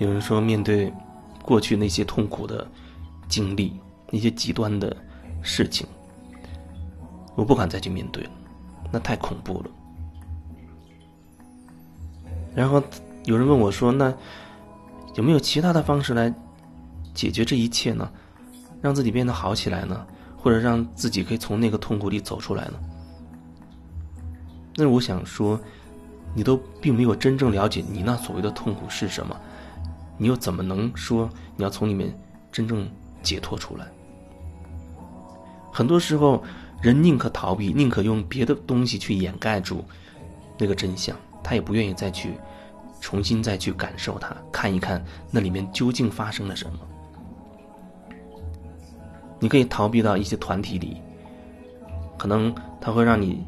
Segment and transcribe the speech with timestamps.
[0.00, 0.90] 有人说，面对
[1.42, 2.66] 过去那些痛苦的
[3.28, 3.78] 经历，
[4.10, 4.96] 那些极端的
[5.42, 5.86] 事情，
[7.34, 8.30] 我不敢再去面对了，
[8.90, 9.70] 那太恐怖了。
[12.54, 12.82] 然后
[13.26, 14.12] 有人问我说：“那
[15.16, 16.34] 有没有其他的方式来
[17.12, 18.10] 解决这一切呢？
[18.80, 20.06] 让自己变得好起来呢？
[20.34, 22.80] 或者让自己可以从那个痛苦里走出来呢？”
[24.76, 25.60] 那我想说，
[26.34, 29.38] 你都并没有真正了解你那所谓的痛苦是什么，
[30.20, 32.14] 你又怎么能说你要从里面
[32.52, 32.86] 真正
[33.22, 33.86] 解脱出来？
[35.72, 36.42] 很多时候，
[36.82, 39.82] 人宁可逃避，宁可用别的东西去掩盖住
[40.58, 41.16] 那个真相。
[41.42, 42.34] 他也不愿意再去
[43.00, 46.78] 重新再去感受它，看一看那里面究竟发生了什么。
[49.38, 51.00] 你可以逃避到一些团体里，
[52.18, 53.42] 可能他会让你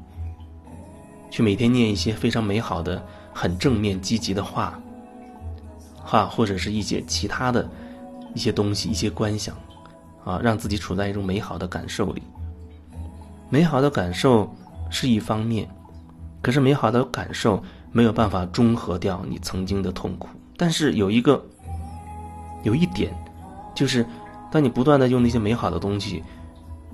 [1.31, 4.81] 去每天念一些非常美好的、很正面、积极的话，
[6.05, 7.69] 话或者是一些其他的
[8.35, 9.55] 一些东西、一些观想，
[10.25, 12.23] 啊，让自己处在一种美好的感受里。
[13.49, 14.53] 美好的感受
[14.91, 15.69] 是一方面，
[16.41, 17.63] 可是美好的感受。
[17.95, 21.45] 没有办法中和掉你曾经的痛苦，但是有一个，
[22.63, 23.15] 有一点，
[23.75, 24.03] 就是
[24.51, 26.23] 当你不断的用那些美好的东西，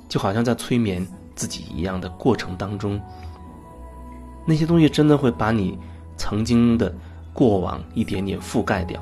[0.08, 3.00] 就好像在催眠自己一样的过程当中，
[4.44, 5.78] 那些东西真的会把你
[6.16, 6.92] 曾经的
[7.38, 9.00] 过往一点点覆盖掉。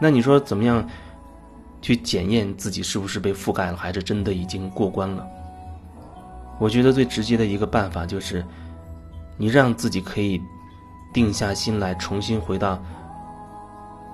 [0.00, 0.88] 那你说怎么样
[1.80, 5.26] 去检验自己是不是被覆盖了，还是真的已经过关了？
[6.60, 8.44] 我觉得最直接的一个办法就是。
[9.38, 10.40] 你让自己可以
[11.12, 12.80] 定下心来，重新回到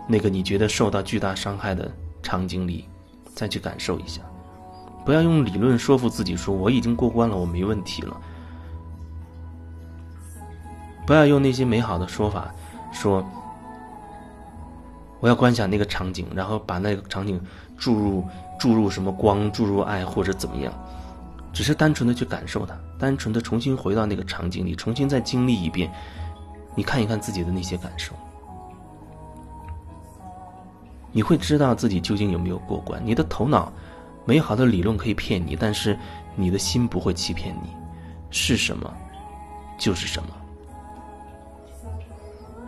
[0.06, 1.90] 那个你觉得受到巨大伤害的
[2.22, 2.88] 场景里，
[3.34, 4.22] 再去感受一下。
[5.04, 8.16] 不要用理论说服自己说我已经过关了，我没问题了。
[11.08, 12.54] 不要用那些美好的说法
[12.92, 13.24] 说
[15.20, 17.40] 我要观想那个场景，然后把那个场景
[17.78, 18.22] 注入
[18.60, 20.70] 注入什么光，注入爱或者怎么样。
[21.50, 25.90] 只是单纯的去感受它，单纯的重新回到那个场景里，重新再经历一遍，
[26.74, 28.14] 你看一看自己的那些感受，
[31.10, 33.00] 你会知道自己究竟有没有过关。
[33.02, 33.72] 你的头脑，
[34.26, 35.98] 美好的理论可以骗你，但是
[36.36, 37.70] 你的心不会欺骗你，
[38.30, 38.92] 是什么，
[39.78, 40.28] 就是什么。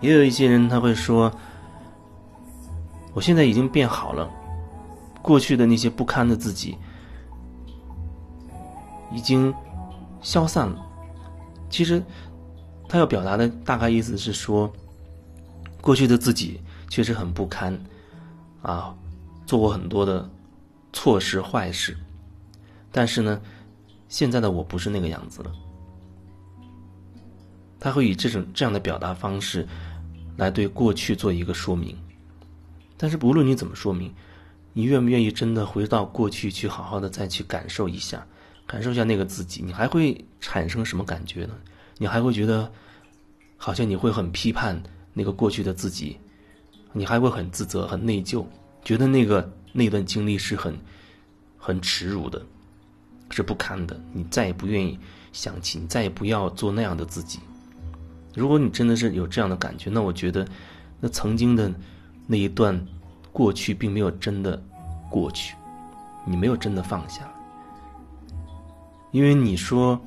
[0.00, 1.32] 也有一些人他会说，
[3.12, 4.28] 我现在已经变好了，
[5.22, 6.76] 过去的那些不堪的自己。
[9.12, 9.52] 已经
[10.22, 10.86] 消散了。
[11.68, 12.00] 其实，
[12.88, 14.72] 他要表达的大概意思是说，
[15.80, 17.76] 过去的自己确实很不堪，
[18.62, 18.94] 啊，
[19.44, 20.30] 做过很多的
[20.92, 21.96] 错事坏事，
[22.92, 23.40] 但是呢，
[24.08, 25.50] 现在的我不是那个样子了。
[27.80, 29.66] 他会以这种这样的表达方式
[30.36, 31.96] 来对过去做一个说明。
[32.96, 34.14] 但是，不论你怎么说明，
[34.74, 38.24] 你愿不愿意真的回到过去去好好的再去感受一下？
[38.66, 41.54] 感受一下那个自己，你还会产生什么感觉呢？
[41.98, 42.70] 你还会觉得，
[43.56, 44.80] 好像你会很批判
[45.12, 46.18] 那个过去的自己，
[46.92, 48.46] 你还会很自责、很内疚，
[48.84, 50.78] 觉得那个那段经历是很
[51.58, 52.40] 很耻辱的，
[53.30, 54.00] 是不堪的。
[54.12, 54.96] 你再也不愿意
[55.32, 57.40] 想起，你再也不要做那样的自己。
[58.34, 60.46] 如果你真的是有这样的感觉，那我觉得，
[61.00, 61.72] 那曾经的
[62.26, 62.80] 那一段
[63.32, 64.62] 过去并没有真的
[65.10, 65.56] 过去，
[66.24, 67.28] 你没有真的放下。
[69.10, 70.00] 因为你说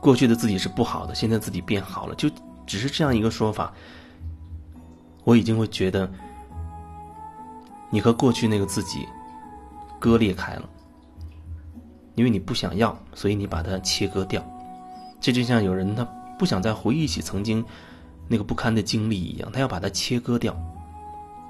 [0.00, 2.30] 过去的自己是不好的，现在自己变好了，就
[2.64, 3.72] 只是这样一个说法，
[5.24, 6.08] 我已经会觉得
[7.90, 9.04] 你和过去那个自己
[9.98, 10.68] 割裂开了，
[12.14, 14.40] 因为你不想要，所以你把它切割掉。
[15.20, 16.04] 这就像有人他
[16.38, 17.64] 不想再回忆起曾经
[18.28, 20.56] 那个不堪的经历一样，他要把它切割掉，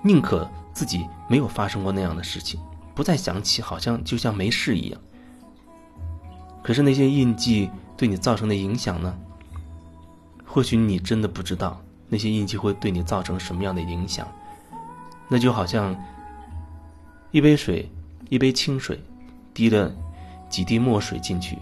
[0.02, 2.60] 宁可自己没有发生过那样的事情，
[2.94, 5.00] 不再想起，好像就像没事一样。
[6.62, 9.16] 可是那些印记对你造成的影响呢？
[10.44, 14.26] 或许你真的不知道那些印记会对你造成什么样的影响。
[15.28, 15.94] 那就好像
[17.30, 17.90] 一杯水，
[18.28, 18.98] 一杯清水，
[19.52, 19.92] 滴了
[20.48, 21.58] 几滴墨水进去，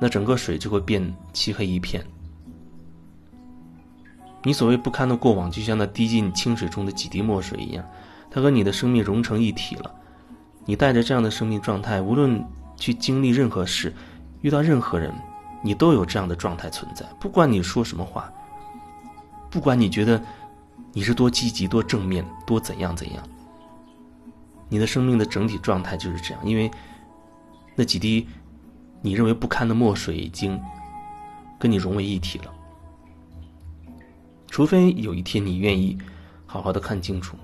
[0.00, 2.04] 那整个水就会变漆黑一片。
[4.42, 7.84] 你所谓不堪的过往，就像那滴进清水中的几滴墨水一样，
[8.30, 9.94] 它和你的生命融成一体了。
[10.64, 12.44] 你带着这样的生命状态，无论。
[12.76, 13.94] 去经历任何事，
[14.40, 15.12] 遇到任何人，
[15.62, 17.04] 你都有这样的状态存在。
[17.20, 18.32] 不管你说什么话，
[19.50, 20.18] 不管你觉得
[20.94, 23.22] 你是多积极、多正面、多怎样怎样，
[24.70, 26.42] 你的生命的整体状态就是这样。
[26.42, 26.70] 因为
[27.74, 28.26] 那几滴
[29.02, 30.60] 你认为不堪的墨水已经
[31.58, 32.52] 跟你融为一体了。
[34.48, 35.96] 除非有一天你愿意
[36.44, 37.36] 好好的看清楚，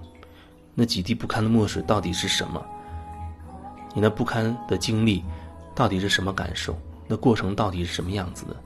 [0.75, 2.64] 那几滴不堪的墨水到底是什么？
[3.94, 5.23] 你那不堪的经历
[5.75, 6.76] 到底是什么感受？
[7.06, 8.56] 那过程到底是什么样子的？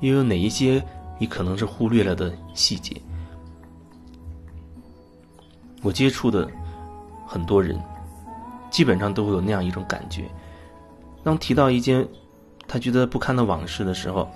[0.00, 0.82] 又有哪一些
[1.18, 3.00] 你可能是忽略了的细节？
[5.82, 6.50] 我接触的
[7.26, 7.78] 很多人，
[8.70, 10.28] 基本上都会有那样一种感觉：
[11.22, 12.08] 当提到一件
[12.72, 14.26] 他觉得不堪的往事的时候，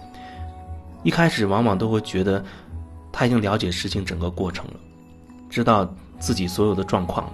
[1.03, 2.45] 一开始往往都会觉得
[3.11, 4.75] 他已经了解事情整个过程了，
[5.49, 7.33] 知道自己所有的状况了。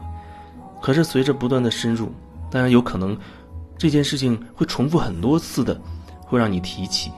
[0.81, 2.13] 可是随着不断的深入，
[2.53, 3.19] 当然有可能
[3.77, 5.77] 这件事情会重复很多次的，
[6.21, 7.11] 会让你提起。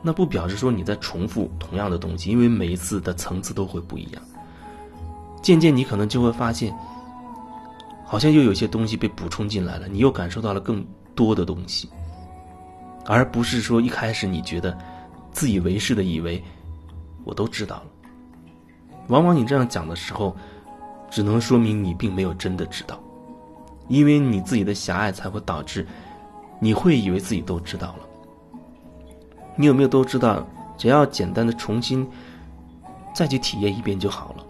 [0.00, 4.22] 那不表示说你在重复同样的东西，因为每一次的层次都会不一样。
[5.42, 6.72] 渐渐，你可能就会发现，
[8.06, 10.86] 好像又有些东西被补充进来了，你又感受到了更
[11.16, 11.88] 多的东西，
[13.10, 14.76] 而不是说一开始你觉得
[15.32, 16.42] 自以为是的以为
[17.24, 17.84] 我都知道了。
[19.08, 20.36] 往往你这样讲的时候，
[21.10, 23.00] 只能说明你并没有真的知道，
[23.88, 25.86] 因为你自己的狭隘才会导致
[26.60, 28.00] 你会以为自己都知道了。
[29.56, 30.46] 你有没有都知道？
[30.76, 32.08] 只要简单的重新
[33.12, 34.44] 再去体验一遍就好了。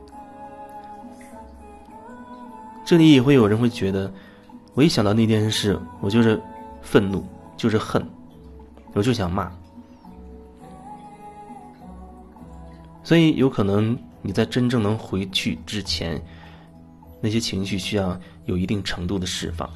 [2.84, 4.12] 这里也会有人会觉得，
[4.74, 6.38] 我一想到那件事，我就是
[6.82, 7.24] 愤怒，
[7.56, 8.04] 就是恨，
[8.94, 9.52] 我就想骂。
[13.02, 16.20] 所以有可能你在真正能回去之前，
[17.20, 19.68] 那些情绪需要有一定程度的释放。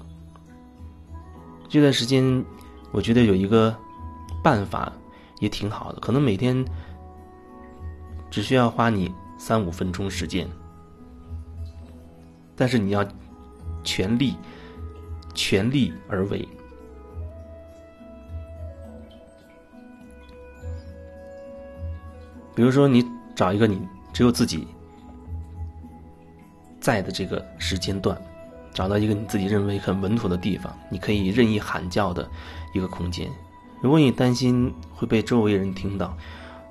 [1.68, 2.44] 这段时间，
[2.90, 3.74] 我觉得有一个
[4.42, 4.92] 办法
[5.40, 6.62] 也挺好的，可能每天
[8.30, 10.46] 只需要花你三五分钟时间。
[12.54, 13.02] 但是你要
[13.82, 14.36] 全力、
[15.32, 16.46] 全力而为。
[22.54, 23.04] 比如说，你
[23.34, 23.80] 找一个你
[24.12, 24.66] 只有自己
[26.80, 28.16] 在的这个时间段，
[28.74, 32.28] 找到一个你自己认为很稳妥的地方，你可以任意喊叫的
[32.74, 33.28] 一个空间。
[33.80, 36.16] 如果你担心会被周围人听到，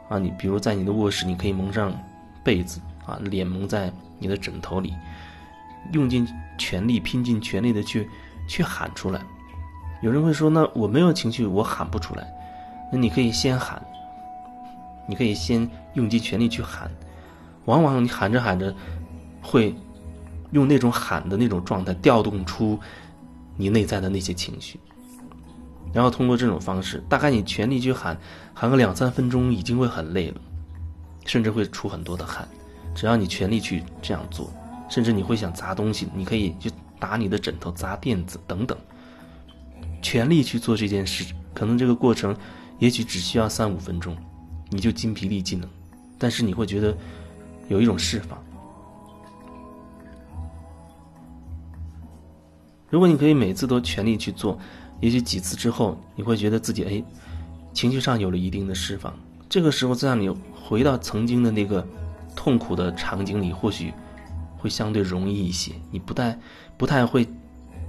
[0.10, 1.94] 啊，你比如在你的卧室，你可以蒙上
[2.44, 4.94] 被子，啊，脸蒙在你的枕头里。
[5.94, 6.28] 用尽
[6.60, 8.08] 全力，拼尽全力的去
[8.48, 9.20] 去喊出来。
[10.02, 12.28] 有人会说：“那我没有情绪，我喊不出来。”
[12.94, 13.84] 那你可以先喊，
[15.12, 16.90] 你可以先用尽全力去喊。
[17.66, 18.74] 往往你喊着喊着，
[19.42, 19.76] 会
[20.52, 22.80] 用那种喊的那种状态调动出
[23.58, 24.80] 你内在的那些情绪。
[25.92, 28.18] 然后通过这种方式，大概你全力去喊，
[28.54, 30.40] 喊个两三分钟，已经会很累了，
[31.26, 32.48] 甚至会出很多的汗。
[32.96, 34.50] 只要你全力去这样做。
[34.90, 36.70] 甚至你会想砸东西，你可以去
[37.00, 38.78] 打你的枕头、砸垫子等等，
[40.02, 41.34] 全力去做这件事。
[41.54, 42.36] 可能这个过程，
[42.78, 44.18] 也许只需要三五分钟，
[44.72, 45.70] 你就筋疲力尽了。
[46.18, 46.98] 但是你会觉得
[47.68, 48.42] 有一种释放。
[52.90, 54.58] 如果你可以每次都全力去做，
[55.00, 57.04] 也许几次之后，你会觉得自己哎，
[57.74, 59.14] 情绪上有了一定的释放。
[59.48, 61.88] 这个时候再让你回到曾经的那个
[62.36, 63.94] 痛苦的场景里，或许。
[64.58, 66.38] 会相对容易一些，你不太
[66.78, 67.28] 不太会，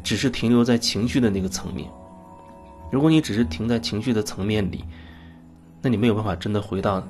[0.03, 1.87] 只是停留在情绪的那个层面。
[2.91, 4.83] 如果你只是停在情绪的层面里，
[5.83, 7.03] 那你没有办法真的回到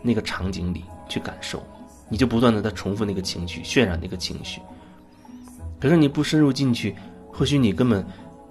[0.00, 1.62] 那个场景里去感受，
[2.08, 4.62] 你就不断的在重复那个情绪，渲染那个情绪。
[5.80, 6.94] 可是你不深入进去，
[7.30, 8.06] 或许你根本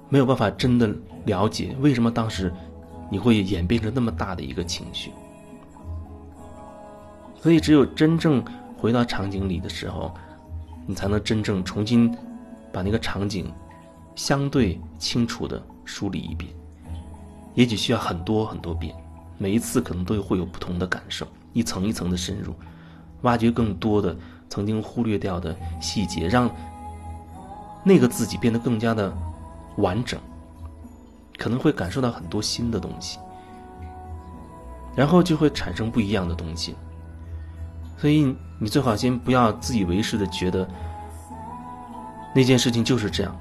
[0.10, 0.93] 没有办法真的
[1.25, 2.53] 了解为什么当时
[3.10, 5.12] 你会演变成那么大的一个情绪。
[7.41, 8.43] 所以，只有真正
[8.77, 10.13] 回到场景里的时候。
[10.86, 12.13] 你才能真正重新
[12.70, 13.50] 把那个场景
[14.15, 16.51] 相对清楚的梳理一遍，
[17.53, 18.93] 也许需要很多很多遍，
[19.43, 22.55] 每一次可能都会有不同的感受，一层一层的深入，
[23.23, 24.15] 挖掘更多的
[24.47, 26.50] 曾经忽略掉的细节，让
[27.83, 29.13] 那个自己变得更加的
[29.75, 30.17] 完整，
[31.38, 33.19] 可能会感受到很多新的东西，
[34.95, 36.73] 然后就会产生不一样的东西。
[37.97, 40.65] 所以你最好先不要自以为是的觉得
[42.33, 43.38] 那件事情就是这样，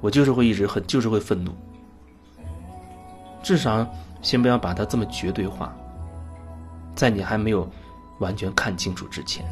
[0.00, 1.50] 我就是会一直很就是会愤怒。
[3.42, 3.84] 至少
[4.22, 5.74] 先不要把它这么绝对化，
[6.94, 7.68] 在你还没有
[8.18, 9.44] 完全看清楚之前。